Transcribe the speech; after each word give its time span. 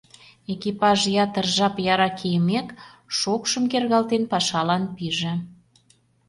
Экипаж, 0.51 0.99
ятыр 1.23 1.45
жап 1.55 1.75
яра 1.93 2.09
кийымек, 2.19 2.67
шокшым 3.17 3.63
кергалтен 3.71 4.23
пашалан 4.31 4.83
пиже. 4.95 5.33